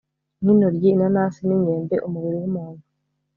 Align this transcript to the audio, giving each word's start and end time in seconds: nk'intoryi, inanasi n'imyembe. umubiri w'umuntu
nk'intoryi, 0.41 0.87
inanasi 0.91 1.39
n'imyembe. 1.43 1.95
umubiri 2.07 2.35
w'umuntu 2.41 2.83